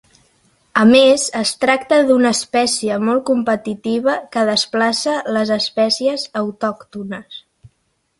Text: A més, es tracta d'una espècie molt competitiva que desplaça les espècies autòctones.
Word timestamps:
A 0.83 0.83
més, 0.91 1.25
es 1.39 1.49
tracta 1.63 1.99
d'una 2.07 2.31
espècie 2.37 2.97
molt 3.09 3.23
competitiva 3.27 4.15
que 4.37 4.47
desplaça 4.49 5.13
les 5.37 5.53
espècies 5.57 6.25
autòctones. 6.43 7.39